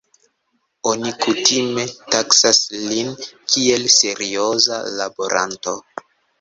Oni 0.91 1.11
kutime 1.25 1.83
taksas 2.15 2.63
lin 2.87 3.13
kiel 3.29 3.87
serioza 3.99 4.83
laboranto. 4.99 5.81